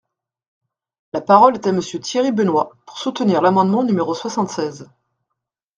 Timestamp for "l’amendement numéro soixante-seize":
3.39-4.89